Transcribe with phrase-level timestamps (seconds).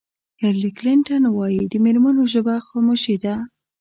[0.41, 3.35] هېلري کلنټن وایي د مېرمنو ژبه خاموشي ده.